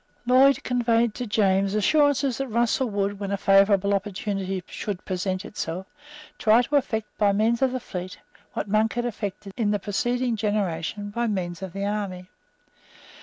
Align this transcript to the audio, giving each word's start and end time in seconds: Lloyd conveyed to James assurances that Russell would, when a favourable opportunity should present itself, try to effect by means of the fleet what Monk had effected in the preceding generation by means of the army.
Lloyd 0.25 0.63
conveyed 0.63 1.13
to 1.13 1.27
James 1.27 1.75
assurances 1.75 2.39
that 2.39 2.47
Russell 2.47 2.89
would, 2.89 3.19
when 3.19 3.31
a 3.31 3.37
favourable 3.37 3.93
opportunity 3.93 4.63
should 4.65 5.05
present 5.05 5.45
itself, 5.45 5.85
try 6.39 6.63
to 6.63 6.75
effect 6.77 7.07
by 7.19 7.31
means 7.31 7.61
of 7.61 7.71
the 7.71 7.79
fleet 7.79 8.17
what 8.53 8.67
Monk 8.67 8.93
had 8.93 9.05
effected 9.05 9.53
in 9.55 9.69
the 9.69 9.77
preceding 9.77 10.35
generation 10.35 11.11
by 11.11 11.27
means 11.27 11.61
of 11.61 11.71
the 11.73 11.85
army. 11.85 12.29